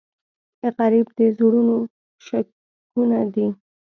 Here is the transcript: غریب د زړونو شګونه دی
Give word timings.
غریب 0.75 1.07
د 1.17 1.19
زړونو 1.37 1.75
شګونه 2.25 3.19
دی 3.33 3.47